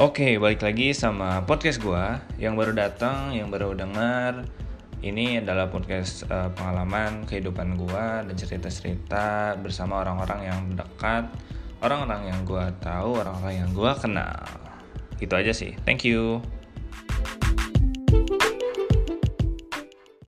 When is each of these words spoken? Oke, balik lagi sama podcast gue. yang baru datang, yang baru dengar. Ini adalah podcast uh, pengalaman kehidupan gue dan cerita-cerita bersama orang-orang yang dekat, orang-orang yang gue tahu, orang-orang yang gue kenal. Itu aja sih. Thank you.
Oke, 0.00 0.40
balik 0.40 0.64
lagi 0.64 0.96
sama 0.96 1.44
podcast 1.44 1.76
gue. 1.76 2.04
yang 2.40 2.56
baru 2.56 2.72
datang, 2.72 3.36
yang 3.36 3.52
baru 3.52 3.76
dengar. 3.76 4.48
Ini 5.04 5.44
adalah 5.44 5.68
podcast 5.68 6.24
uh, 6.32 6.48
pengalaman 6.56 7.28
kehidupan 7.28 7.76
gue 7.76 8.06
dan 8.24 8.32
cerita-cerita 8.32 9.60
bersama 9.60 10.00
orang-orang 10.00 10.40
yang 10.48 10.60
dekat, 10.72 11.28
orang-orang 11.84 12.32
yang 12.32 12.40
gue 12.48 12.64
tahu, 12.80 13.20
orang-orang 13.20 13.60
yang 13.60 13.70
gue 13.76 13.92
kenal. 14.00 14.40
Itu 15.20 15.36
aja 15.36 15.52
sih. 15.52 15.76
Thank 15.84 16.08
you. 16.08 16.40